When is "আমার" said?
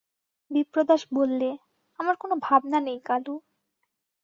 1.99-2.15